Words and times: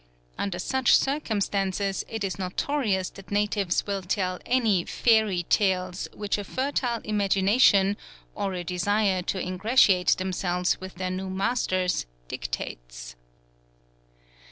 Under 0.35 0.57
such 0.57 0.97
circumstances 0.97 2.03
it 2.09 2.23
is 2.23 2.39
notorious 2.39 3.11
that 3.11 3.29
natives 3.29 3.85
will 3.85 4.01
tell 4.01 4.39
any 4.47 4.83
"fairy 4.83 5.43
tales" 5.43 6.07
which 6.15 6.39
a 6.39 6.43
fertile 6.43 7.01
imagination, 7.03 7.95
or 8.33 8.55
a 8.55 8.63
desire 8.63 9.21
to 9.21 9.39
ingratiate 9.39 10.15
themselves 10.17 10.81
with 10.81 10.95
their 10.95 11.11
new 11.11 11.29
masters, 11.29 12.07
dictates. 12.27 13.15